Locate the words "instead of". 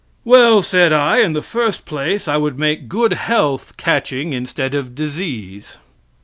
4.33-4.95